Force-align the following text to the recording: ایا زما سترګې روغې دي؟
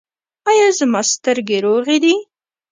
ایا 0.49 0.67
زما 0.77 1.01
سترګې 1.13 1.57
روغې 1.65 1.97
دي؟ 2.03 2.15